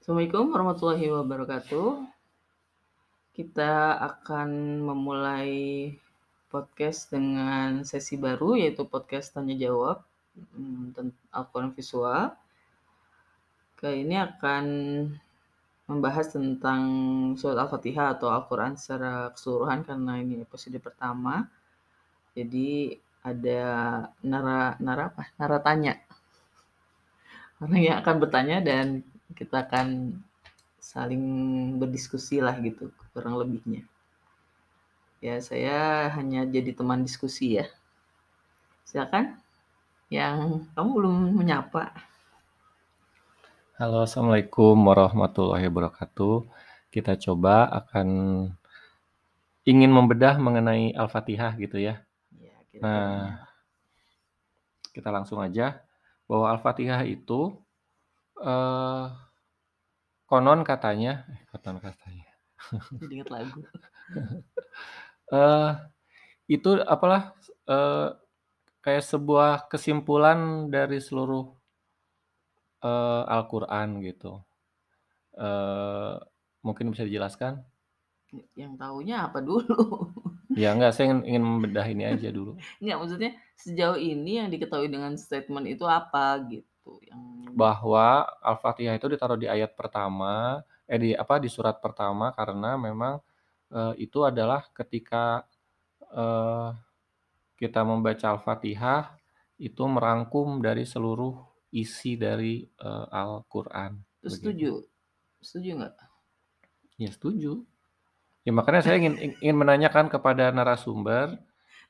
[0.00, 2.08] Assalamualaikum warahmatullahi wabarakatuh.
[3.36, 5.52] Kita akan memulai
[6.48, 10.00] podcast dengan sesi baru yaitu podcast tanya jawab
[10.56, 12.32] hmm, tentang Al-Quran visual.
[13.76, 14.64] Kali ini akan
[15.84, 16.80] membahas tentang
[17.36, 21.44] surat Al-Fatihah atau Al-Quran secara keseluruhan karena ini episode pertama.
[22.32, 23.60] Jadi ada
[24.24, 25.28] nara nara apa?
[25.36, 25.92] Nara tanya.
[27.60, 29.04] Orang yang akan bertanya dan
[29.34, 30.18] kita akan
[30.80, 31.24] saling
[31.76, 33.86] berdiskusi lah gitu kurang lebihnya.
[35.20, 37.68] Ya saya hanya jadi teman diskusi ya.
[38.88, 39.36] Silakan.
[40.10, 41.94] Yang kamu belum menyapa.
[43.78, 46.44] Halo, Assalamualaikum warahmatullahi wabarakatuh.
[46.90, 48.08] Kita coba akan
[49.62, 52.02] ingin membedah mengenai Al-Fatihah gitu ya.
[52.34, 52.56] Ya.
[52.82, 53.46] Nah,
[54.90, 55.78] kita langsung aja
[56.26, 57.54] bahwa Al-Fatihah itu
[58.40, 59.06] eh,
[60.28, 62.30] konon katanya, eh, konon katanya,
[63.00, 63.60] jadi ingat lagu.
[65.34, 65.70] eh
[66.50, 67.36] itu apalah
[67.70, 68.08] eh,
[68.82, 71.46] kayak sebuah kesimpulan dari seluruh
[72.82, 74.42] eh, Al-Quran gitu.
[75.36, 76.14] Eh,
[76.60, 77.62] mungkin bisa dijelaskan?
[78.54, 79.74] Yang taunya apa dulu?
[80.58, 82.58] Ya enggak, saya ingin, ingin membedah ini aja dulu.
[82.82, 86.66] Enggak, maksudnya sejauh ini yang diketahui dengan statement itu apa gitu.
[86.98, 92.78] Yang Bahwa Al-Fatihah itu ditaruh di ayat pertama, eh di apa di surat pertama karena
[92.78, 93.18] memang
[93.70, 95.46] eh, itu adalah ketika
[96.10, 96.70] eh,
[97.58, 99.18] kita membaca Al-Fatihah
[99.60, 101.36] itu merangkum dari seluruh
[101.74, 103.98] isi dari eh, Al-Qur'an.
[104.22, 104.80] Setuju?
[105.40, 105.94] Setuju nggak?
[107.00, 107.64] Ya setuju.
[108.44, 111.36] Ya makanya saya ingin ingin menanyakan kepada narasumber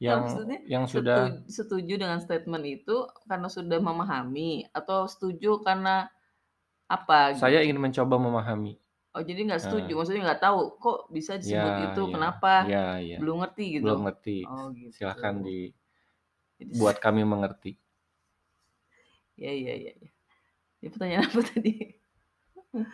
[0.00, 2.96] yang maksudnya yang sudah setuju, setuju dengan statement itu
[3.28, 6.08] karena sudah memahami atau setuju karena
[6.88, 7.44] apa gitu?
[7.44, 8.80] saya ingin mencoba memahami.
[9.10, 12.52] Oh jadi nggak setuju, Nah, maksudnya nggak tahu kok bisa disebut ya, itu, ya, kenapa?
[12.64, 13.16] ya, ya.
[13.18, 13.84] Belum ngerti gitu.
[13.84, 14.38] Belum ngerti.
[14.46, 14.94] Oh gitu.
[14.96, 15.58] Silahkan Jadi
[16.62, 17.74] dibuat kami mengerti.
[19.34, 19.92] ya ya ya.
[19.98, 20.10] ya.
[20.80, 21.72] Ini pertanyaan apa tadi?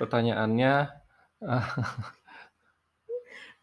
[0.00, 0.75] Pertanyaannya,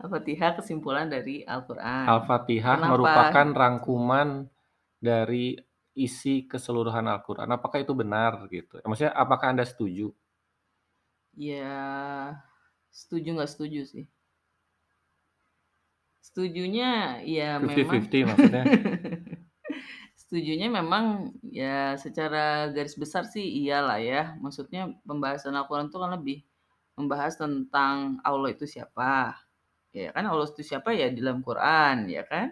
[0.02, 2.06] Al-Fatihah kesimpulan dari Al-Quran.
[2.10, 2.92] Al-Fatihah Kenapa?
[2.98, 4.50] merupakan rangkuman
[4.98, 5.56] dari
[5.94, 7.50] isi keseluruhan Al-Quran.
[7.54, 8.82] Apakah itu benar gitu?
[8.82, 10.10] Maksudnya apakah Anda setuju?
[11.38, 11.78] Ya
[12.94, 14.06] setuju nggak setuju sih.
[16.24, 18.64] Setujunya ya memang 50-50 maksudnya.
[20.24, 24.34] Setujunya memang ya secara garis besar sih iyalah ya.
[24.42, 26.42] Maksudnya pembahasan Al-Quran itu kan lebih
[26.98, 29.38] membahas tentang Allah itu siapa.
[29.94, 32.50] Ya kan Allah itu siapa ya di dalam Quran ya kan.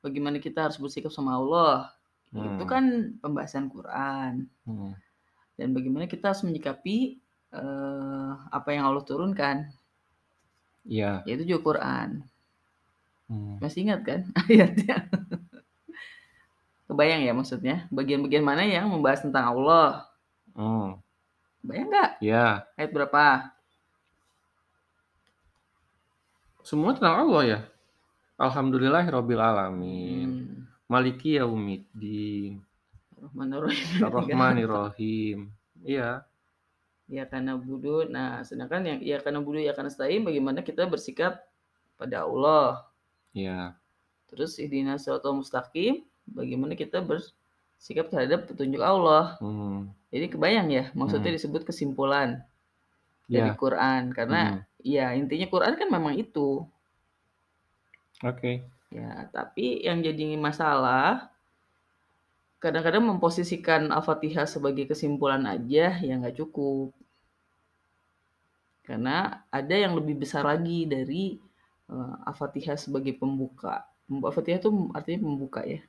[0.00, 1.92] Bagaimana kita harus bersikap sama Allah.
[2.34, 2.70] Itu Hmm.
[2.72, 2.84] kan
[3.22, 4.48] pembahasan Quran.
[4.66, 4.92] Hmm.
[5.54, 7.20] Dan bagaimana kita harus menyikapi
[7.54, 9.70] eh, apa yang Allah turunkan.
[10.82, 11.22] Iya.
[11.22, 12.26] Yaitu juga Quran.
[13.30, 13.56] Hmm.
[13.62, 14.20] Masih ingat kan
[14.50, 15.06] ayatnya?
[16.90, 17.76] Kebayang ya maksudnya?
[17.88, 20.04] Bagian-bagian mana yang membahas tentang Allah?
[20.52, 21.00] Hmm.
[21.64, 22.10] Bayang nggak?
[22.20, 23.53] Ya, Ayat berapa?
[26.64, 27.60] Semua tentang Allah ya.
[28.40, 30.28] Alhamdulillahirabbil alamin.
[30.48, 30.64] Hmm.
[30.90, 32.58] Maliki yaumiddin.
[34.00, 35.48] Rahmanir-Rahim.
[35.84, 36.24] Iya.
[37.06, 38.08] Ya karena budu.
[38.08, 41.44] Nah, sedangkan yang ya karena budu ya karena stain bagaimana kita bersikap
[42.00, 42.84] pada Allah.
[43.36, 43.76] Iya.
[44.32, 49.36] Terus ihdinas siratal mustaqim, bagaimana kita bersikap terhadap petunjuk Allah.
[49.38, 49.92] Hmm.
[50.10, 51.38] Jadi kebayang ya, maksudnya Hmm.
[51.38, 52.40] disebut kesimpulan
[53.28, 53.56] dari Ya.
[53.56, 54.60] Quran karena Hmm.
[54.84, 56.62] Ya intinya Quran kan memang itu.
[58.20, 58.62] Oke.
[58.94, 61.32] Ya, tapi yang jadi masalah
[62.62, 66.94] kadang-kadang memposisikan Al-Fatihah sebagai kesimpulan aja ya nggak cukup.
[68.84, 71.40] Karena ada yang lebih besar lagi dari
[71.90, 73.82] eh, Al-Fatihah sebagai pembuka.
[74.06, 75.80] Al-Fatihah itu artinya pembuka ya.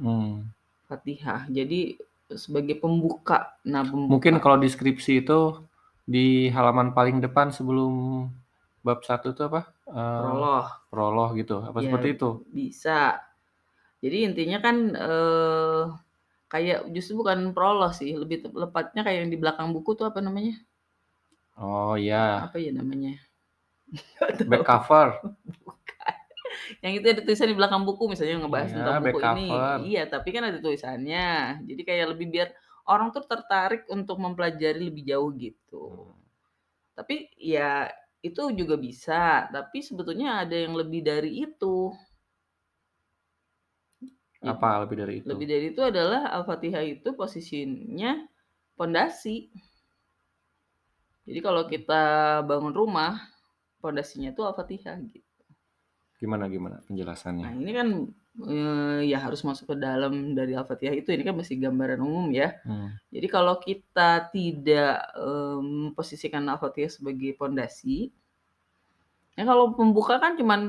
[0.00, 0.48] Hmm.
[0.88, 1.46] Fatihah.
[1.46, 2.00] Jadi
[2.34, 3.54] sebagai pembuka.
[3.62, 5.40] Nah, Mungkin pembuka kalau deskripsi itu
[6.12, 6.26] di
[6.56, 7.92] halaman paling depan sebelum
[8.86, 9.60] bab satu itu apa?
[10.00, 10.66] Eh, prolog.
[10.92, 11.56] prolog gitu.
[11.68, 12.30] Apa Ya, seperti itu?
[12.56, 13.20] bisa.
[14.04, 14.76] Jadi intinya kan
[15.06, 15.82] eh
[16.52, 20.54] kayak justru bukan prolog sih, lebih tepatnya kayak yang di belakang buku tuh apa namanya?
[21.56, 23.14] Oh ya, Apa ya namanya?
[24.48, 25.20] back cover.
[25.64, 26.14] Bukan.
[26.84, 29.48] Yang itu ada tulisan di belakang buku misalnya ngebahas Iya, tentang buku ini.
[29.48, 29.80] cover.
[29.90, 31.28] Iya, tapi kan ada tulisannya.
[31.68, 32.48] Jadi kayak lebih biar
[32.92, 35.84] orang tuh tertarik untuk mempelajari lebih jauh gitu.
[35.88, 36.12] Hmm.
[36.98, 37.16] Tapi
[37.54, 37.70] ya
[38.28, 39.22] itu juga bisa,
[39.54, 41.76] tapi sebetulnya ada yang lebih dari itu.
[44.40, 45.36] Jadi Apa lebih dari itu?
[45.36, 48.12] lebih dari itu adalah Al-Fatihah itu posisinya
[48.78, 49.36] pondasi.
[51.26, 52.02] Jadi kalau kita
[52.48, 53.12] bangun rumah,
[53.82, 55.44] pondasinya itu Al-Fatihah gitu.
[56.20, 56.76] Gimana gimana
[57.40, 57.50] Nah, penjelasannya?
[57.56, 57.88] ini kan
[58.38, 62.54] eee, ya harus masuk ke dalam dari Al-Fatihah itu, ini kan masih gambaran umum ya.
[62.64, 63.00] Hmm.
[63.14, 68.10] Jadi kalau kita tidak, mmm, memposisikan Al-Fatihah sebagai pondasi
[69.38, 70.60] ya kalau pembuka kan cuman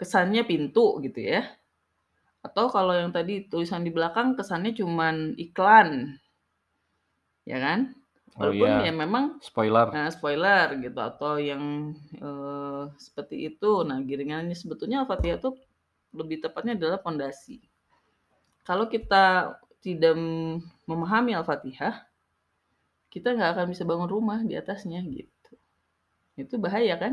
[0.00, 1.42] kesannya pintu gitu ya.
[2.46, 5.16] Atau kalau yang tadi tulisan di belakang kesannya cuman
[5.46, 5.88] iklan.
[7.48, 7.96] Ya kan?
[8.36, 9.88] Oh Walaupun ya iya, memang spoiler.
[9.92, 11.64] nah spoiler gitu atau yang,
[12.16, 13.70] eee, seperti itu.
[13.88, 15.50] Nah giringannya sebetulnya Al-Fatihah itu
[16.18, 17.56] lebih tepatnya adalah pondasi.
[18.68, 19.24] Kalau kita
[19.84, 20.14] tidak
[20.88, 21.94] memahami Al-Fatihah
[23.12, 25.50] kita nggak akan bisa bangun rumah di atasnya gitu.
[26.42, 27.12] Itu bahaya kan?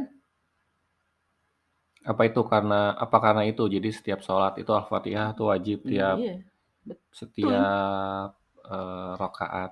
[2.12, 3.64] Apa itu karena apa karena itu?
[3.76, 6.44] Jadi setiap sholat itu Al-Fatihah tuh wajib tiap Iya,
[6.88, 7.18] betul.
[7.20, 8.30] setiap,
[8.74, 9.72] eee, rakaat.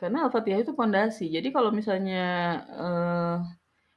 [0.00, 1.24] Karena Al-Fatihah itu pondasi.
[1.36, 2.22] Jadi kalau misalnya,
[2.82, 3.34] eee,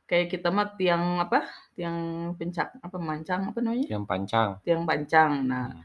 [0.09, 1.39] kayak kita mah tiang apa,
[1.77, 1.97] tiang
[2.39, 3.87] pencak apa, mancang apa namanya?
[3.87, 4.51] Tiang pancang.
[4.65, 5.31] Tiang pancang.
[5.51, 5.81] Nah, Hmm.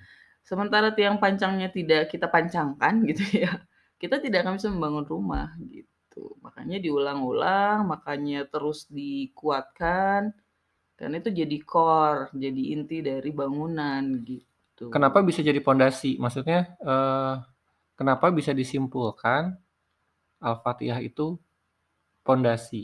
[0.48, 3.52] sementara tiang pancangnya tidak kita pancangkan gitu ya,
[4.02, 6.24] kita tidak akan bisa membangun rumah gitu.
[6.44, 10.22] Makanya diulang-ulang, makanya terus dikuatkan,
[10.98, 14.90] karena itu jadi core, jadi inti dari bangunan gitu.
[14.90, 16.18] Kenapa bisa jadi pondasi?
[16.18, 17.34] Maksudnya, eee,
[17.98, 19.42] kenapa bisa disimpulkan
[20.42, 21.38] Al-Fatihah itu
[22.26, 22.82] pondasi?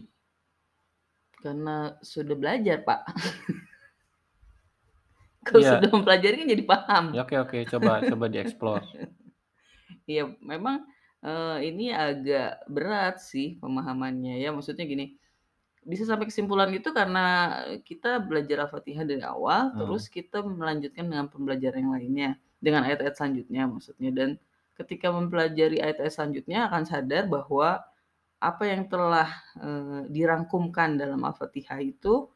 [1.42, 3.00] Karena sudah belajar, Pak.
[5.46, 5.78] Kalau Iya.
[5.78, 7.04] sudah mempelajari kan jadi paham.
[7.14, 8.82] Ya, oke oke, coba coba dieksplor.
[10.06, 10.82] Iya, memang,
[11.22, 15.14] eee, ini agak berat sih pemahamannya ya, maksudnya gini,
[15.86, 19.78] bisa sampai kesimpulan itu karena kita belajar Al-Fatihah dari awal, Hmm.
[19.86, 24.10] terus kita melanjutkan dengan pembelajaran yang lainnya, dengan ayat-ayat selanjutnya maksudnya.
[24.10, 24.28] Dan
[24.74, 27.86] ketika mempelajari ayat-ayat selanjutnya akan sadar bahwa
[28.48, 29.28] apa yang telah,
[29.58, 32.30] eee, dirangkumkan dalam Al-Fatihah itu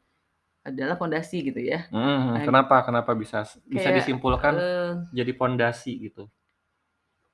[0.67, 1.79] adalah pondasi gitu ya.
[1.91, 6.31] Nah kenapa kenapa bisa bisa kayak, disimpulkan eee jadi pondasi gitu?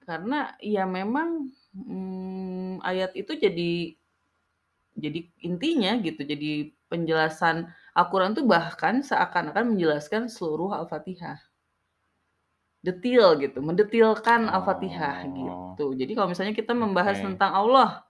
[0.05, 3.97] Karena ya memang, mmm, ayat itu jadi
[4.95, 11.49] jadi intinya gitu, jadi penjelasan Al-Quran tuh bahkan seakan-akan menjelaskan seluruh Al-Fatihah.
[12.85, 15.33] Detil gitu, mendetilkan Al-Fatihah Oh.
[15.33, 15.97] gitu.
[15.97, 17.25] Jadi kalau misalnya kita membahas Oke.
[17.25, 18.05] tentang Allah,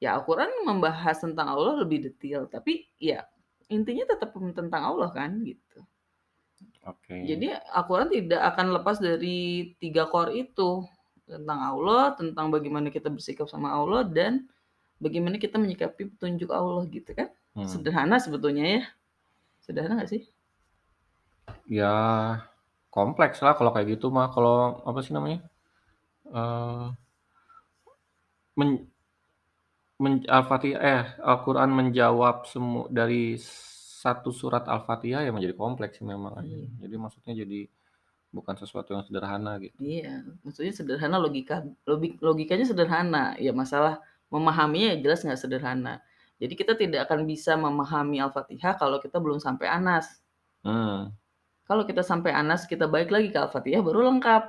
[0.00, 3.28] ya Al-Quran membahas tentang Allah lebih detil, tapi ya
[3.70, 5.84] intinya tetap tentang Allah kan gitu.
[6.88, 7.28] Oke.
[7.28, 10.82] Jadi Al-Quran tidak akan lepas dari 3 core itu,
[11.28, 14.48] tentang Allah, tentang bagaimana kita bersikap sama Allah, dan
[14.98, 17.28] bagaimana kita menyikapi petunjuk Allah gitu kan.
[17.54, 17.68] Hmm.
[17.68, 18.82] Sederhana sebetulnya ya.
[19.60, 20.22] Sederhana nggak sih?
[21.68, 21.94] Ya,
[22.90, 24.32] kompleks lah kalau kayak gitu mah.
[24.32, 25.44] Kalau apa sih namanya,
[26.26, 26.86] eee
[28.58, 28.90] men
[30.00, 33.36] men Al-Fatihah eh, Al-Quran menjawab semu dari
[34.00, 36.66] satu surat Al-Fatihah ya menjadi kompleks sih memang Iya.
[36.80, 37.68] Jadi maksudnya jadi
[38.32, 39.76] bukan sesuatu yang sederhana gitu.
[39.76, 44.00] Iya, maksudnya sederhana logika logi logikanya sederhana, ya masalah
[44.32, 46.00] memahaminya ya jelas nggak sederhana.
[46.40, 50.24] Jadi kita tidak akan bisa memahami Al-Fatihah kalau kita belum sampai Anas.
[50.64, 51.12] Hmm.
[51.68, 54.42] Kalau kita sampai Anas, kita balik lagi ke Al-Fatihah baru lengkap.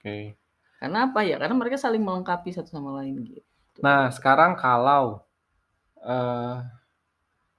[0.00, 0.40] Oke.
[0.80, 3.44] Karena apa ya, karena mereka saling melengkapi satu sama lain gitu.
[3.78, 5.22] Nah, sekarang kalau,
[6.02, 6.56] eee,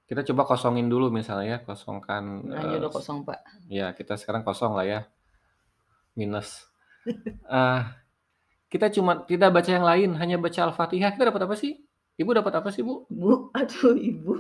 [0.10, 3.40] kita coba kosongin dulu misalnya ya, kosongkan, Hanya eee, udah kosong, Pak.
[3.70, 5.02] ya kita sekarang kosong lah ya,
[6.18, 6.66] minus.
[7.50, 7.82] Eh,
[8.70, 11.80] kita cuma tidak baca yang lain, hanya baca Al-Fatihah, kita dapat apa sih?
[12.20, 13.08] Ibu dapat apa sih, Bu?
[13.08, 14.34] Bu, aduh Ibu.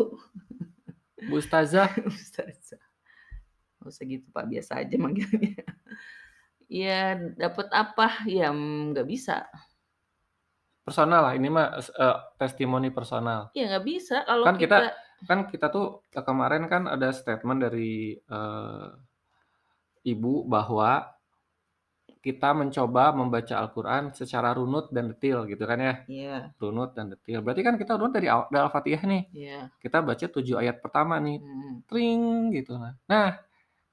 [1.29, 1.87] Bu Ustazah.
[2.11, 2.81] Ustazah.
[3.79, 5.63] Nggak usah gitu, Pak, biasa aja manggilnya.
[6.69, 9.47] Ya dapat apa, ya nggak bisa.
[10.89, 13.53] Personal lah, ini mah, eee, testimoni personal.
[13.53, 14.89] Ya nggak bisa kalau Kan kita kita
[15.29, 18.87] kan kita tuh, eee, kemarin kan ada statement dari, eee,
[20.01, 21.05] Ibu bahwa
[22.19, 25.95] kita mencoba membaca Al-Quran secara runut dan detil gitu kan ya.
[26.09, 26.37] Iya.
[26.57, 27.39] Runut dan detil.
[27.45, 29.23] Berarti kan kita runut dari Al-Fatihah nih.
[29.31, 29.59] Iya.
[29.77, 31.71] Kita baca 7 ayat pertama nih, Mhm.
[31.87, 32.21] tring
[32.55, 32.75] gitu.
[32.79, 33.27] Nah,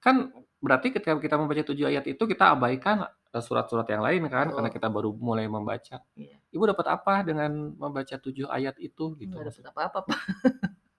[0.02, 0.30] kan
[0.62, 3.06] berarti ketika kita membaca 7 ayat itu kita abaikan,
[3.44, 4.76] surat-surat yang lain kan, karena Betul.
[4.80, 6.00] kita baru mulai membaca.
[6.16, 6.36] Iya.
[6.54, 10.20] Ibu dapat apa dengan membaca 7 ayat itu gitu maksud dapat apa-apa, Pak.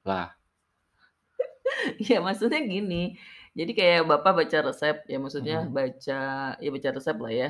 [0.06, 0.28] Lah.
[2.04, 3.18] Iya, maksudnya gini,
[3.58, 5.72] jadi kayak Bapak baca resep, ya maksudnya Mhm.
[5.74, 6.20] baca
[6.60, 7.50] ya baca resep lah ya.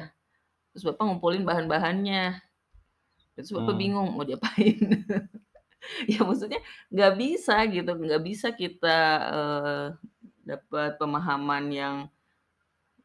[0.73, 2.39] Terus Bapak ngumpulin bahan-bahannya.
[3.37, 3.81] Terus Bapak Mmm.
[3.81, 4.77] bingung mau diapain.
[6.11, 6.59] Ya maksudnya
[6.91, 8.99] nggak bisa gitu, nggak bisa kita,
[9.31, 9.85] eee,
[10.43, 11.95] dapat pemahaman yang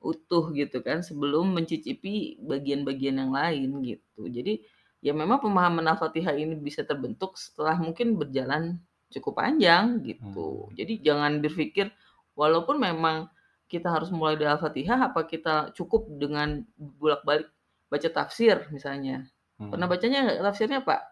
[0.03, 4.27] utuh gitu kan sebelum mencicipi bagian-bagian yang lain gitu.
[4.29, 4.63] Jadi
[5.03, 8.79] Ya memang pemahaman Al-Fatihah ini bisa terbentuk setelah mungkin berjalan
[9.11, 10.71] cukup panjang gitu.
[10.71, 10.79] Hmm.
[10.79, 11.91] Jadi jangan berpikir
[12.39, 13.27] walaupun memang
[13.67, 17.51] kita harus mulai dari Al-Fatihah, apa kita cukup dengan bolak-balik
[17.91, 19.27] baca tafsir misalnya.
[19.59, 19.95] Pernah Hmm.
[19.99, 21.03] bacanya nggak tafsirnya, Pak?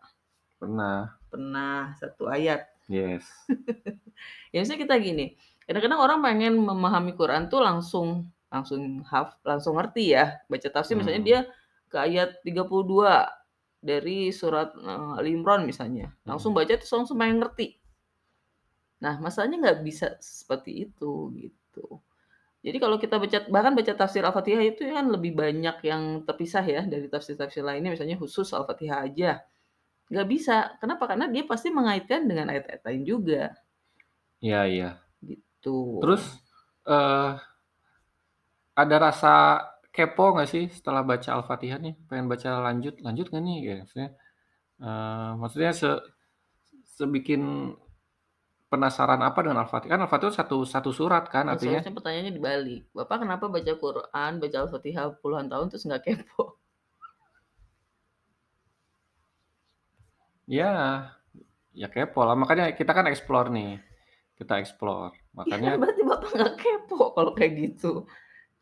[0.63, 1.11] Pernah.
[1.27, 2.71] Pernah, satu ayat.
[2.87, 3.27] Yes.
[4.53, 10.15] Ya misalnya kita gini, kadang-kadang orang pengen memahami Quran tuh langsung langsung haf langsung ngerti
[10.17, 11.27] ya, baca tafsir misalnya Hmm.
[11.27, 11.41] dia
[11.91, 13.31] ke ayat 32
[13.83, 16.57] dari surat, eee, Ali Imran misalnya, langsung Mhm.
[16.57, 17.79] baca terus langsung pengen ngerti.
[19.01, 22.05] Nah, masalahnya nggak bisa seperti itu, gitu.
[22.67, 26.83] Jadi kalau kita baca bahkan baca tafsir Al-Fatihah itu kan lebih banyak yang terpisah ya
[26.89, 29.33] dari tafsir-tafsir lainnya, misalnya khusus Al-Fatihah aja.
[30.13, 31.05] Nggak bisa, kenapa?
[31.11, 33.43] Karena dia pasti mengaitkan dengan ayat-ayat lain juga.
[34.43, 34.89] Iya iya.
[35.23, 35.77] Gitu.
[36.01, 36.41] Terus,
[36.89, 37.37] eee
[38.83, 39.29] ada rasa
[39.95, 41.95] kepo nggak sih setelah baca Al-Fatihah nih?
[42.09, 43.57] Pengen baca lanjut, lanjut nggak nih?
[43.65, 44.09] Gitu maksudnya,
[44.85, 45.89] eee, maksudnya se
[46.97, 47.75] sebikin
[48.71, 49.93] penasaran apa dengan Al-Fatihah?
[49.95, 51.61] Kan Al-Fatihah satu satu surat kan Nah, artinya?
[51.63, 56.43] seharusnya pertanyaannya dibalik, Bapak kenapa baca Quran, baca Al-Fatihah puluhan tahun terus nggak kepo?
[60.47, 60.73] Ya,
[61.81, 63.79] ya kepo lah, makanya kita kan explore nih,
[64.39, 65.15] kita explore,
[65.49, 67.87] Ya kan makanya berarti Bapak nggak kepo kalau kayak gitu.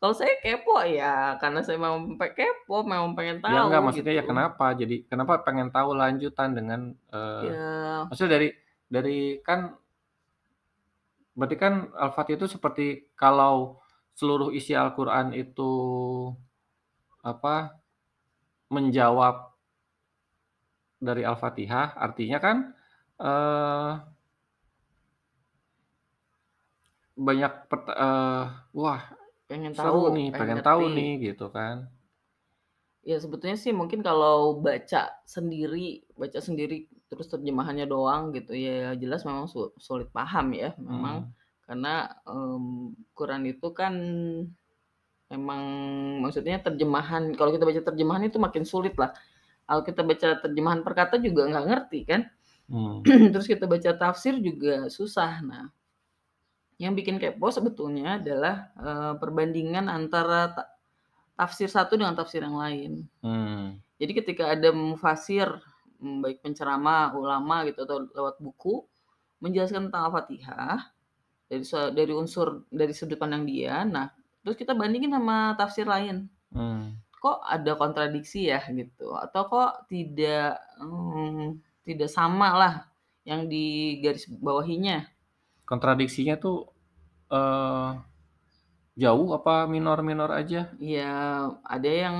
[0.01, 4.13] Kalau saya kepo ya karena saya memang pe kepo, memang pengen Ya enggak, tahu maksudnya
[4.19, 4.27] ya gitu.
[4.27, 4.75] kenapa?
[4.75, 6.81] Jadi kenapa pengen tahu lanjutan dengan,
[7.13, 8.11] eee, Ya.
[8.11, 8.47] maksudnya dari
[8.91, 9.79] dari kan
[11.37, 13.79] berarti kan Al-Fatihah itu seperti kalau
[14.17, 15.71] seluruh isi Al-Quran itu,
[17.23, 17.79] apa,
[18.73, 19.55] menjawab
[21.01, 22.57] dari Al-Fatihah, artinya kan,
[23.23, 23.91] eee
[27.17, 27.51] banyak
[27.97, 28.43] eee,
[28.77, 29.01] wah
[29.49, 30.95] Pengen seru tahu, nih, pengen pengen tahu ngerti.
[30.95, 31.75] nih, gitu kan.
[33.07, 39.23] Ya sebetulnya sih mungkin kalau baca sendiri baca sendiri terus terjemahannya doang gitu ya jelas
[39.23, 41.33] memang su sulit paham ya memang Mhm.
[41.63, 43.93] karena, mmm, Quran itu kan
[45.29, 45.63] memang
[46.25, 49.13] maksudnya terjemahan kalau kita baca terjemahan itu makin sulit lah.
[49.67, 52.21] Kalau kita baca terjemahan per kata juga nggak ngerti kan.
[52.69, 53.03] Mmm.
[53.33, 55.41] Terus kita baca tafsir juga susah.
[55.45, 55.65] Nah,
[56.79, 60.63] yang bikin kepo sebetulnya adalah, eee, perbandingan antara ta
[61.39, 63.07] tafsir satu dengan tafsir yang lain.
[63.23, 63.79] Mmm.
[63.99, 65.47] Jadi ketika ada mufasir,
[66.01, 68.83] mmm, baik penceramah, ulama gitu atau lewat buku,
[69.43, 70.79] menjelaskan tentang Al-Fatihah,
[71.51, 74.09] dari dari unsur dari sudut pandang dia, nah
[74.43, 76.27] terus kita bandingin sama tafsir lain.
[76.55, 76.97] Mmm.
[77.19, 82.87] Kok ada kontradiksi ya gitu, atau kok tidak, mmm, tidak samalah
[83.27, 85.03] yang digarisbawahinya.
[85.69, 86.65] Kontradiksinya tuh,
[87.29, 87.89] eee,
[88.97, 90.73] jauh apa minor-minor aja?
[90.81, 91.13] Ya
[91.61, 92.17] ada yang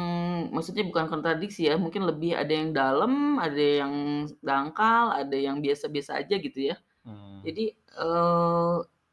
[0.54, 3.94] maksudnya bukan kontradiksi ya, mungkin lebih ada yang dalam, ada yang
[4.46, 6.78] dangkal, ada yang biasa-biasa aja gitu ya.
[7.10, 7.42] Mmm.
[7.42, 7.66] Jadi,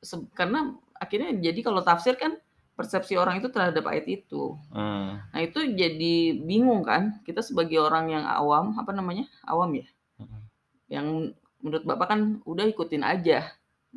[0.05, 2.37] seb karena akhirnya jadi kalau tafsir kan
[2.77, 4.53] persepsi orang itu terhadap ayat itu.
[4.69, 5.11] Mmm.
[5.33, 9.89] Nah itu jadi bingung kan, kita sebagai orang yang awam, apa namanya, awam ya?
[10.21, 10.41] Mhm.
[10.93, 11.07] Yang
[11.65, 13.49] menurut Bapak kan udah ikutin aja.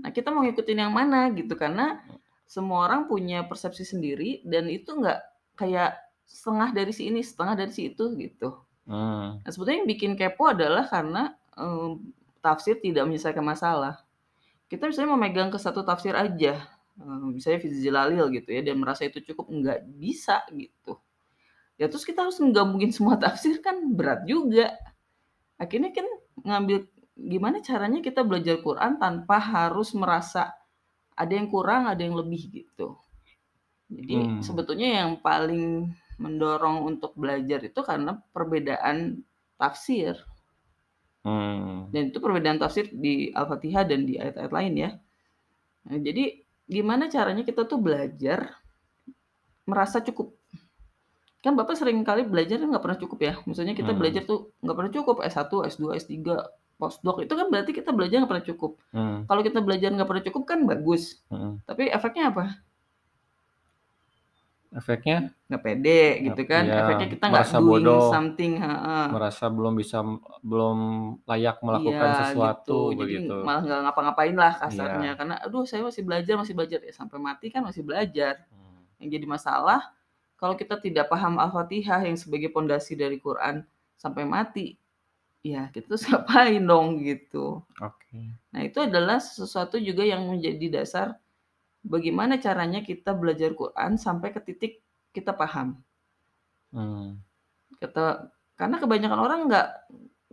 [0.03, 1.99] Nah kita mau ngikutin yang mana gitu, karena
[2.49, 5.19] semua orang punya persepsi sendiri dan itu nggak
[5.59, 8.55] kayak setengah dari si ini, setengah dari si itu gitu.
[8.89, 9.43] Mmm.
[9.45, 11.99] Nah sebetulnya yang bikin kepo adalah karena, mmm,
[12.43, 14.03] tafsir tidak menyelesaikan masalah.
[14.71, 16.61] Kita misalnya memegang ke satu tafsir aja,
[16.99, 20.97] eee, misalnya Fizi Jalil gitu ya, dan merasa itu cukup, nggak bisa gitu.
[21.81, 24.73] Ya terus kita harus menggabungin semua tafsir kan berat juga.
[25.61, 26.07] Akhirnya kan
[26.45, 26.87] ngambil
[27.19, 30.55] gimana caranya kita belajar Quran tanpa harus merasa
[31.19, 32.95] ada yang kurang, ada yang lebih gitu.
[33.91, 34.43] Jadi Mmm.
[34.43, 39.19] sebetulnya yang paling mendorong untuk belajar itu karena perbedaan
[39.59, 40.15] tafsir.
[41.25, 41.91] Mmm.
[41.91, 44.89] Dan itu perbedaan tafsir di Al-Fatihah dan di ayat-ayat lain ya.
[45.89, 46.23] Nah jadi
[46.69, 48.53] gimana caranya kita tuh belajar
[49.65, 50.37] merasa cukup.
[51.39, 53.99] Kan Bapak sering kali belajar nggak pernah cukup ya, misalnya kita Mhm.
[53.99, 56.35] belajar tuh nggak pernah cukup S1, S2, S3,
[56.79, 58.71] postdoc itu kan berarti kita belajar nggak pernah cukup.
[58.95, 59.27] Mmm.
[59.27, 61.67] Kalau kita belajar nggak pernah cukup kan bagus, Mhm.
[61.67, 62.45] tapi efeknya apa?
[64.69, 65.33] Efeknya?
[65.49, 68.13] Nggak pede gitu kan, iya, efeknya kita nggak doing bodoh.
[68.13, 69.05] something heeh.
[69.09, 69.97] Merasa belum bisa
[70.45, 70.77] belum
[71.25, 73.35] layak melakukan Iya sesuatu, gitu, jadi begitu.
[73.41, 75.17] malah nggak ngapa-ngapain lah kasarnya, Iya.
[75.17, 78.45] karena, "Aduh saya masih belajar masih belajar," ya sampai mati kan masih belajar.
[78.53, 79.01] Mmm.
[79.01, 79.81] Yang jadi masalah,
[80.37, 83.65] kalau kita tidak paham Al-Fatihah yang sebagai pondasi dari Quran
[83.97, 84.77] sampai mati,
[85.39, 87.63] ya kita terus ngapain dong gitu.
[87.79, 88.35] Oke.
[88.51, 91.15] Nah itu adalah sesuatu juga yang menjadi dasar
[91.83, 94.83] bagaimana caranya kita belajar Quran sampai ke titik
[95.15, 95.79] kita paham.
[96.75, 97.17] Mmm.
[97.79, 98.29] Kata
[98.59, 99.67] Karena kebanyakan orang nggak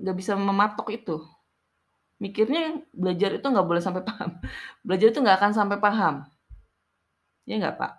[0.02, 1.22] nggak bisa mematok itu.
[2.18, 4.42] Mikirnya belajar itu nggak boleh sampai paham.
[4.82, 6.26] Belajar itu nggak akan sampai paham.
[7.46, 7.92] Ya nggak, Pak?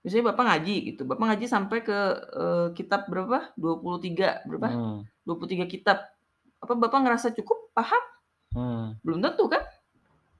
[0.00, 1.98] Misalnya Bapak ngaji gitu, Bapak ngaji sampai ke,
[2.32, 3.52] eee, kitab berapa?
[3.60, 4.68] 23 berapa?
[4.72, 5.00] Hmm.
[5.28, 6.08] 23 kitab.
[6.60, 8.02] Apa Bapak ngerasa cukup, paham?
[8.52, 8.86] Hmm.
[9.00, 9.64] Belum tentu kan?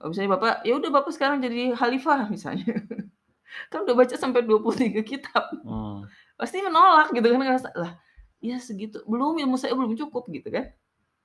[0.00, 2.64] Misalnya Bapak, ya udah Bapak sekarang jadi khalifah misalnya.
[3.70, 5.44] Kan udah baca sampai 23 kitab.
[5.66, 6.06] Hmm.
[6.38, 7.98] Pasti menolak gitu kan, ngerasa, "Lah,
[8.38, 10.70] ya segitu, belum ilmu saya belum cukup," gitu kan.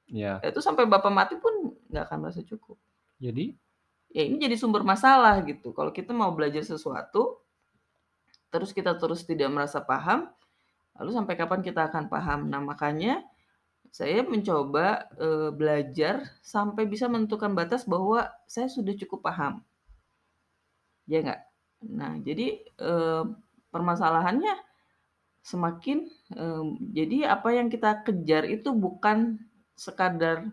[0.10, 0.42] Iya.
[0.42, 2.78] Ya itu sampai Bapak mati pun nggak akan merasa cukup.
[3.18, 3.54] Jadi?
[4.14, 5.70] Ya ini jadi sumber masalah gitu.
[5.72, 7.42] Kalau kita mau belajar sesuatu,
[8.54, 10.32] terus kita terus tidak merasa paham,
[10.96, 12.48] lalu sampai kapan kita akan paham?
[12.48, 13.22] Nah, makanya
[13.98, 14.88] saya mencoba,
[15.24, 16.16] eee, belajar
[16.54, 18.20] sampai bisa menentukan batas bahwa
[18.54, 19.54] saya sudah cukup paham.
[21.12, 21.42] Ya nggak?
[22.00, 23.24] Nah, jadi, eee,
[23.74, 24.56] permasalahannya
[25.46, 29.40] semakin, mmm, jadi apa yang kita kejar itu bukan
[29.78, 30.50] sekadar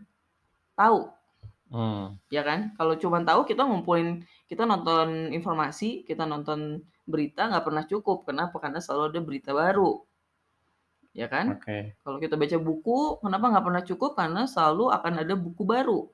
[0.79, 1.11] tahu.
[1.73, 2.19] Hmm.
[2.31, 2.61] Ya kan?
[2.79, 8.19] Kalau cuman tahu kita ngumpulin kita nonton informasi, kita nonton berita nggak pernah cukup.
[8.29, 8.57] Kenapa?
[8.63, 10.05] Karena selalu ada berita baru.
[11.13, 11.61] Ya kan?
[11.61, 11.97] Oke.
[12.01, 14.11] Kalau kita baca buku, kenapa nggak pernah cukup?
[14.17, 16.09] Karena selalu akan ada buku baru.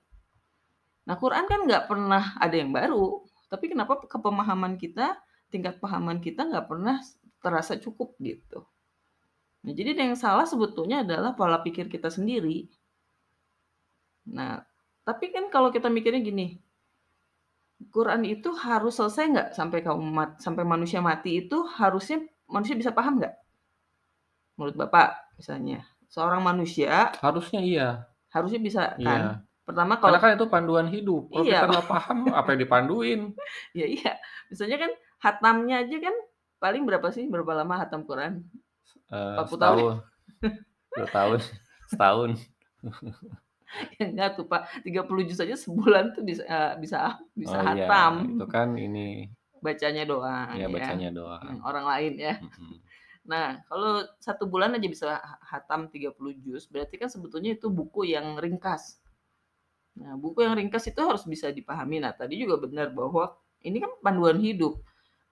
[1.06, 5.16] Nah, Quran kan nggak pernah ada yang baru, tapi kenapa kepemahaman kita,
[5.48, 7.00] tingkat pahaman kita nggak pernah
[7.40, 8.66] terasa cukup gitu.
[9.64, 12.68] Nah, jadi yang salah sebetulnya adalah pola pikir kita sendiri.
[14.28, 14.60] Nah,
[15.08, 16.60] tapi kan kalau kita mikirnya gini,
[17.88, 22.92] Quran itu harus selesai nggak sampai kaum mat sampai manusia mati itu harusnya manusia bisa
[22.92, 23.32] paham nggak?
[24.58, 27.88] Menurut Bapak misalnya, seorang manusia Harusnya iya.
[28.34, 29.06] harusnya bisa Iya.
[29.06, 29.22] kan?
[29.62, 31.30] Pertama Karena kalau kan itu panduan hidup.
[31.30, 31.60] Kalau Iya.
[31.62, 33.20] kita nggak paham, apa yang dipanduin?
[33.70, 34.12] ya iya,
[34.50, 34.90] misalnya kan
[35.22, 36.14] hatamnya aja kan
[36.58, 37.30] paling berapa sih?
[37.30, 38.42] Berapa lama hatam Quran?
[39.14, 39.78] Eee, 40 tahun.
[39.78, 39.94] setahun.
[40.98, 41.38] 2 tahun.
[41.86, 42.30] Setahun.
[44.00, 46.98] Ya enggak tuh, Pak, 30 juz aja sebulan tuh bisa, eee, bisa
[47.36, 48.12] bisa Oh iya, hatam.
[48.34, 51.54] itu kan ini Bacanya doang Iya, ya, bacanya doang.
[51.66, 52.34] orang lain ya.
[52.42, 52.74] Mhm.
[53.28, 58.08] Nah, kalau 1 bulan aja bisa ha hatam 30 juz, berarti kan sebetulnya itu buku
[58.08, 58.98] yang ringkas.
[60.00, 61.98] Nah, buku yang ringkas itu harus bisa dipahami.
[62.04, 64.80] Nah, tadi juga benar bahwa ini kan panduan hidup.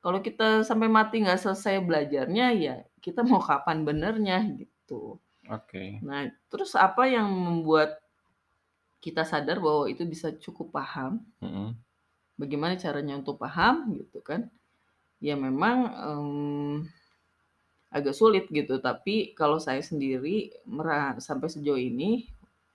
[0.05, 5.19] Kalau kita sampai mati nggak selesai belajarnya, ya kita mau kapan benernya gitu.
[5.51, 6.01] Oke.
[6.05, 8.01] Nah, terus apa yang membuat
[9.05, 11.21] kita sadar bahwa itu bisa cukup paham?
[11.43, 11.77] Mhm.
[12.41, 14.53] Bagaimana caranya untuk paham gitu kan?
[15.23, 16.75] Ya memang, mmm,
[17.91, 22.27] agak sulit gitu, tapi kalau saya sendiri mera sampai sejauh ini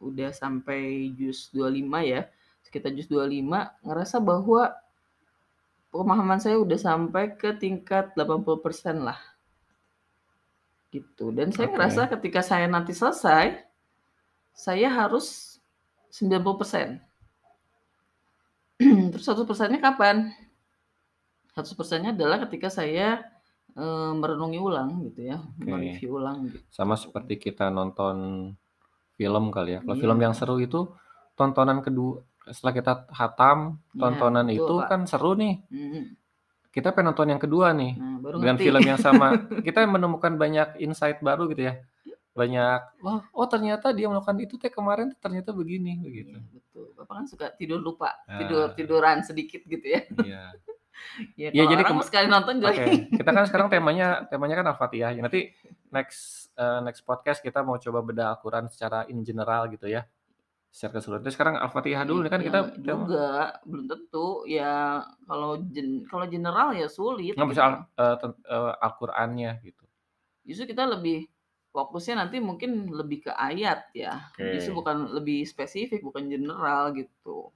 [0.02, 2.26] udah sampai juz 25 ya,
[2.66, 4.74] sekitar juz 25 ngerasa bahwa
[5.92, 9.20] pemahaman saya udah sampai ke tingkat 80% lah.
[10.92, 11.76] Gitu, dan saya Oke.
[11.76, 13.64] ngerasa ketika saya nanti selesai,
[14.52, 15.60] saya harus
[16.12, 17.00] 90%.
[19.16, 20.36] Terus 100%-nya kapan?
[21.56, 23.24] 100%-nya adalah ketika saya,
[23.76, 25.68] eee, merenungi ulang gitu ya, Oke.
[25.68, 26.58] mereview ulang gitu.
[26.72, 28.16] Sama seperti kita nonton
[29.16, 29.80] film kali ya.
[29.86, 30.04] Kalau Iya.
[30.04, 30.90] film yang seru itu
[31.38, 34.88] tontonan kedu setelah kita hatam, Iya, tontonan betul, itu Pak.
[34.90, 35.62] kan seru nih.
[35.70, 36.04] Mhm.
[36.72, 38.66] Kita pengen nonton yang kedua nih, Nah, baru dengan ngerti.
[38.72, 39.28] film yang sama.
[39.68, 41.84] Kita menemukan banyak insight baru gitu ya.
[42.32, 46.40] Banyak, "Wah, oh ternyata dia melakukan itu teh kemarin ternyata begini," begitu.
[46.40, 46.86] Iya, betul.
[46.96, 48.40] Bapak kan suka tidur lupa, Ah.
[48.40, 50.02] tidur-tiduran sedikit gitu ya.
[50.24, 50.44] Iya.
[51.40, 52.84] Ya Iya, kalau jadi orang kema sekali nonton juga Oke,
[53.18, 55.12] kita kan sekarang temanya temanya kan Al-Fatihah.
[55.18, 55.40] Nanti
[55.90, 60.06] next, eee, next podcast kita mau coba bedah Al-Quran secara in general gitu ya,
[60.72, 61.24] secara keseluruhan.
[61.26, 63.26] Terus sekarang Al-Fatihah dulu nih kan Ya kita tema juga,
[63.70, 64.28] belum tentu.
[64.58, 64.74] Ya
[65.28, 67.54] kalau gen kalau general ya sulit Nggak gitu.
[67.56, 67.64] bisa
[68.22, 69.84] ten eee, Al-Qur'annya gitu.
[70.48, 71.30] Justru kita lebih
[71.72, 74.14] fokusnya nanti mungkin lebih ke ayat ya.
[74.52, 74.80] Justru Oke.
[74.84, 77.54] bukan lebih spesifik, bukan general gitu.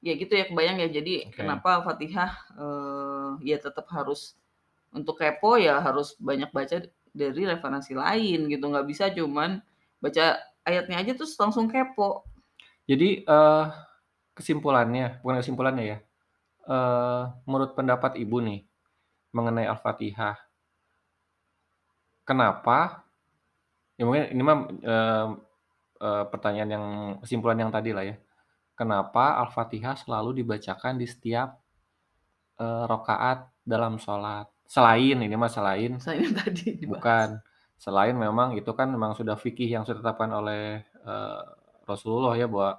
[0.00, 0.88] Ya gitu ya, kebayang ya.
[0.88, 1.36] Jadi Oke.
[1.36, 4.32] kenapa Al-Fatihah, eee, ya tetap harus
[4.96, 9.60] untuk kepo ya harus banyak baca dari referensi lain gitu, nggak bisa cuman
[10.00, 12.24] baca ayatnya aja terus langsung kepo.
[12.88, 13.64] Jadi, eee,
[14.36, 15.98] kesimpulannya bukan kesimpulannya ya,
[16.68, 18.60] eee, menurut pendapat Ibu nih,
[19.36, 20.36] mengenai Al-Fatihah
[22.28, 23.04] kenapa
[23.98, 25.26] ya mungkin ini mah, eee
[26.02, 26.86] eee, pertanyaan yang
[27.24, 28.16] kesimpulan yang tadi lah ya.
[28.80, 31.48] Kenapa Al-Fatihah selalu dibacakan di setiap,
[32.62, 33.38] eee, rakaat
[33.72, 34.46] dalam sholat?
[34.74, 36.88] Selain ini mah selain Selain yang tadi dibahas.
[36.94, 37.28] bukan,
[37.84, 40.62] selain memang itu kan memang sudah fikih yang sudah ditetapkan oleh,
[41.04, 41.42] eee,
[41.90, 42.70] Rasulullah ya bahwa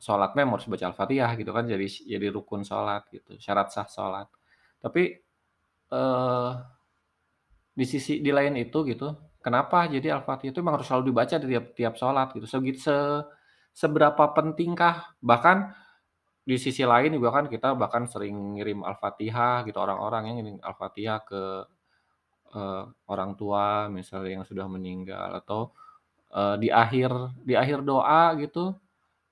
[0.00, 4.26] sholat mah harus baca Al-Fatihah gitu kan jadi jadi rukun sholat gitu, syarat sah sholat.
[4.84, 5.02] Tapi,
[5.92, 6.50] eee,
[7.78, 9.08] di sisi di lain itu gitu,
[9.44, 12.94] kenapa jadi Al-Fatihah itu memang harus selalu dibaca di tiap tiap sholat gitu, segit se
[13.74, 15.72] seberapa pentingkah bahkan
[16.46, 21.18] di sisi lain juga kan kita bahkan sering ngirim Al-Fatihah gitu, orang-orang yang ngirim Al-Fatihah
[21.28, 21.42] ke,
[22.54, 25.72] eee, orang tua misalnya yang sudah meninggal atau,
[26.34, 27.10] eee, di akhir
[27.46, 28.74] di akhir doa gitu,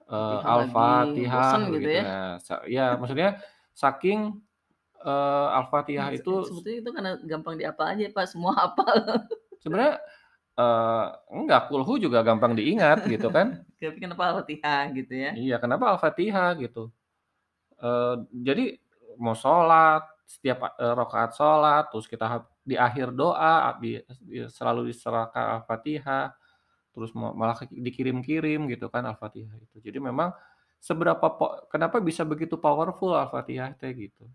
[0.09, 1.97] bosen Al-Fatihah gitu begitu.
[1.99, 2.05] ya?
[2.07, 3.31] Nah, sa ya maksudnya
[3.77, 4.21] saking,
[5.05, 8.97] eee, Al-Fatihah se itu sebetulnya itu karena gampang dihafal aja Pak, semua hafal.
[9.63, 9.99] sebenarnya,
[10.59, 13.63] eee, enggak, kulhu juga gampang diingat gitu kan.
[13.81, 15.31] Tapi kenapa Al-Fatihah gitu ya?
[15.39, 16.91] Iya, kenapa Al-Fatihah gitu.
[17.83, 18.65] Eee, jadi
[19.19, 25.63] mau sholat, setiap, eee, rakaat sholat, terus kita di akhir doa, di di selalu diserahkan
[25.63, 26.35] Al-Fatihah,
[26.95, 29.77] terus ma malah dikirim-kirim gitu kan Al-Fatihah itu.
[29.85, 30.31] Jadi memang
[30.83, 31.27] seberapa
[31.73, 34.27] kenapa bisa begitu powerful Al-Fatihah teh gitu.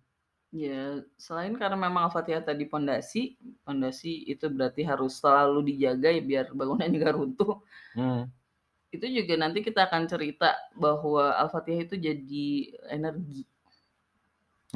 [0.54, 3.34] Ya, selain karena memang Al-Fatihah tadi pondasi,
[3.66, 7.58] pondasi itu berarti harus selalu dijaga ya biar bangunannya nggak runtuh.
[7.98, 8.30] Mmm.
[8.94, 12.48] Itu juga nanti kita akan cerita bahwa Al-Fatihah itu jadi
[12.86, 13.50] energi.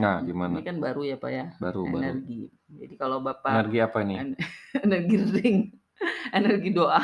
[0.02, 0.58] Nah, Ini gimana?
[0.66, 2.02] kan baru ya, Pak, ya, Baru baru.
[2.02, 2.50] energi.
[2.74, 4.16] Jadi kalau Bapak Energi apa ini?
[4.18, 4.30] en
[4.86, 5.58] energi ring,
[6.38, 7.02] energi doa.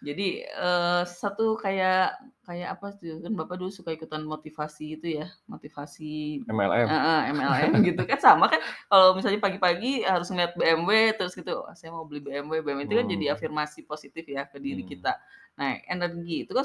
[0.00, 2.16] Jadi, eee, satu kayak
[2.48, 6.90] kayak apa tuh, kan Bapak dulu suka ikutan motivasi itu ya, motivasi MLM?
[6.90, 11.76] heeh, MLM gitu kan, sama kan kalau misalnya pagi-pagi harus ngeliat BMW terus gitu, "Wah,
[11.76, 13.36] saya mau beli BMW." BMW itu kan jadi Hmm.
[13.36, 14.88] afirmasi positif ya ke diri Hmm.
[14.88, 15.20] kita.
[15.60, 16.64] Nah, energi itu kan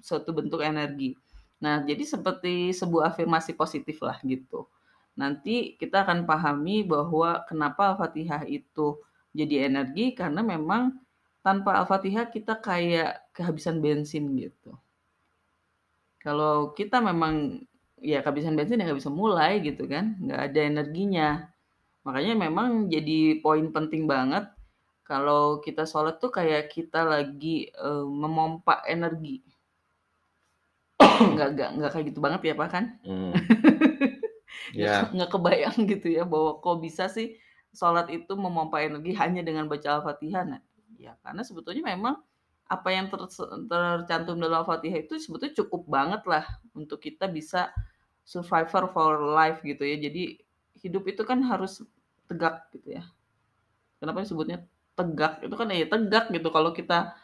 [0.00, 1.12] suatu bentuk energi.
[1.60, 4.64] Nah, jadi seperti sebuah afirmasi positif lah gitu.
[5.20, 8.96] Nanti kita akan pahami bahwa kenapa Al-Fatihah itu
[9.36, 10.96] jadi energi, karena memang
[11.46, 14.70] tanpa Al-Fatihah kita kayak kehabisan bensin gitu.
[16.24, 17.34] Kalau kita memang
[18.10, 21.28] ya kehabisan bensin ya nggak bisa mulai gitu kan, nggak ada energinya.
[22.06, 24.44] Makanya memang jadi poin penting banget
[25.10, 29.36] kalau kita sholat tuh kayak kita lagi, eee, memompa energi.
[31.34, 32.84] Nggak nggak nggak kayak gitu banget ya, Pak, kan?
[33.04, 33.32] Mmm.
[34.78, 35.10] Nggak Iya.
[35.14, 37.38] nggak kebayang gitu ya bahwa kok bisa sih
[37.74, 40.44] sholat itu memompa energi hanya dengan baca Al-Fatihah.
[40.46, 40.60] Nah,
[41.00, 42.20] ya karena sebetulnya memang
[42.70, 46.44] apa yang terse tercantum dalam Al-Fatihah itu sebetulnya cukup banget lah
[46.76, 47.74] untuk kita bisa
[48.22, 49.98] survivor for life gitu ya.
[49.98, 50.38] Jadi
[50.78, 51.82] hidup itu kan harus
[52.30, 53.02] tegak gitu ya.
[53.98, 54.62] Kenapa disebutnya
[54.94, 55.42] tegak?
[55.42, 57.18] Itu kan ya tegak gitu kalau kita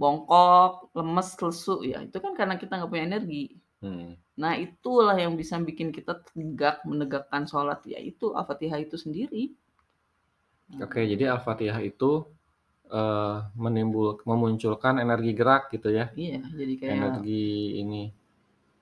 [0.00, 3.56] bongkok, lemes, lesu, ya itu kan karena kita nggak punya energi.
[3.80, 4.16] Hmm.
[4.36, 9.56] Nah, itulah yang bisa bikin kita tegak menegakkan sholat, yaitu Al-Fatihah itu sendiri.
[10.80, 12.28] Oke, jadi Al-Fatihah itu,
[12.90, 16.06] eee, menimbul memunculkan energi gerak gitu ya?
[16.16, 17.44] Iya, jadi kayak Energi
[17.82, 18.02] ini.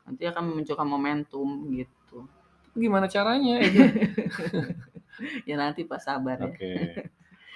[0.05, 2.19] nanti akan memunculkan momentum gitu.
[2.75, 3.81] Gimana caranya itu?
[5.49, 6.47] Ya nanti Pak, sabar ya.
[6.51, 6.71] Oke.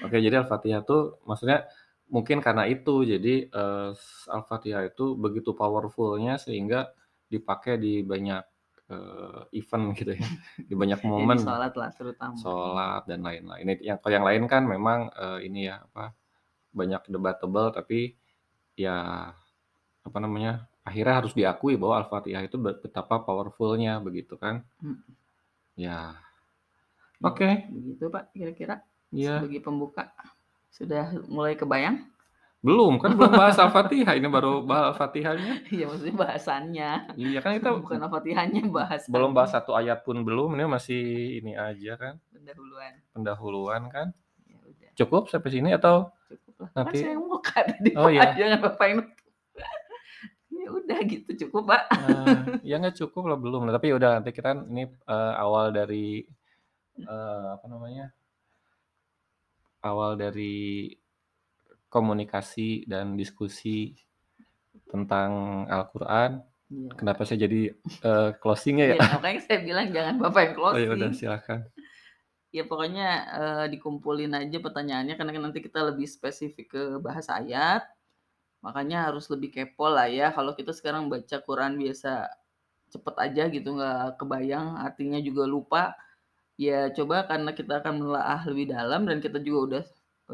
[0.04, 1.66] Oke, jadi Al-Fatihah tuh maksudnya
[2.08, 3.90] mungkin karena itu jadi, eee,
[4.30, 6.94] Al-Fatihah itu begitu powerful-nya sehingga
[7.32, 8.42] dipakai di banyak,
[8.90, 10.28] eee, event gitu ya,
[10.70, 11.38] di banyak Ya momen.
[11.42, 12.36] sholat lah terutama.
[12.38, 13.62] Sholat dan lain-lain.
[13.66, 16.14] Ini yang kalau yang lain kan memang, eee, ini ya, apa,
[16.70, 18.14] banyak debatable tapi
[18.74, 19.30] ya,
[20.02, 24.64] apa namanya, akhirnya harus diakui bahwa Al-Fatihah itu be betapa powerful-nya begitu kan.
[24.80, 25.02] Mhm.
[25.76, 26.16] Ya.
[27.18, 27.66] Ya, Oke.
[27.68, 28.74] begitu Pak kira-kira
[29.10, 29.42] Iya.
[29.42, 30.12] sebagai pembuka.
[30.70, 32.06] Sudah mulai kebayang?
[32.58, 35.66] Belum, kan belum bahas Al-Fatihah, ini baru bahas Al-Fatihahnya.
[35.70, 36.90] Iya, maksudnya bahasannya.
[37.14, 38.60] Iya, kan kita Bukan Al-Fatihahnya,
[39.06, 41.02] belum bahas satu ayat pun belum, ini masih
[41.38, 42.92] ini aja kan, Pendahuluan.
[43.14, 44.06] pendahuluan kan.
[44.46, 46.68] Ya udah, Cukup sampai sini atau cukup lah.
[46.74, 48.34] Kan nanti saya yang buka tadi Oh, iya.
[48.34, 49.26] jangan Bapak yang nutup.
[50.48, 51.82] Ya udah gitu, cukup Pak.
[51.94, 55.70] Nah, ya nggak cukup lah belum, nah tapi ya udah nanti kita ini, eee, awal
[55.70, 56.26] dari,
[56.98, 58.10] eee, apa namanya
[59.84, 60.90] awal dari
[61.88, 63.94] komunikasi dan diskusi
[64.90, 66.42] tentang Al-Quran.
[66.68, 66.90] Iya.
[67.00, 67.72] Kenapa saya jadi,
[68.04, 68.94] eee, closing-nya ya?
[68.98, 71.16] Iya, makanya saya bilang jangan Bapak yang Oh, ya udah closing.
[71.16, 71.60] silakan.
[72.56, 73.06] Ya pokoknya,
[73.38, 77.84] eee, dikumpulin aja pertanyaannya karena kan nanti kita lebih spesifik ke bahasa ayat.
[78.64, 82.28] Makanya harus lebih kepo lah ya, kalau kita sekarang baca Quran biasa
[82.92, 85.84] cepet aja gitu, nggak kebayang, artinya juga lupa.
[86.60, 89.84] Ya coba karena kita akan menelaah lebih dalam dan kita juga udah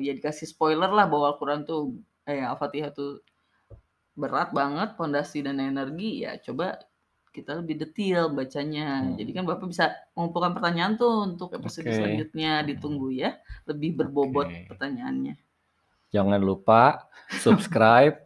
[0.02, 1.98] ya dikasih spoiler lah bahwa Al-Quran tuh
[2.28, 3.22] eh, Al-Fatihah tuh
[4.18, 6.78] berat banget, pondasi dan energi, ya coba
[7.34, 9.02] kita lebih detail bacanya.
[9.18, 9.38] Jadi Hmm.
[9.42, 11.98] kan Bapak bisa mengumpulkan pertanyaan tuh untuk episode Oke.
[11.98, 13.34] selanjutnya, ditunggu ya,
[13.66, 14.70] lebih berbobot Oke.
[14.70, 15.34] pertanyaannya.
[16.14, 17.10] Jangan lupa
[17.42, 18.22] subscribe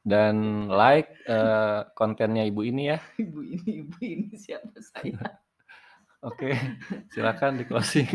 [0.00, 2.98] dan like, eee, kontennya ibu ini ya.
[3.20, 5.12] Ibu ini ibu ini siapa saya?
[6.24, 6.56] Oke,
[7.12, 8.08] silakan di-closing.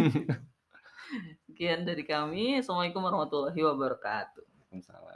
[1.46, 2.58] Sekian dari kami.
[2.58, 4.42] Assalamualaikum warahmatullahi wabarakatuh.
[4.44, 5.13] Waalaikumsalam.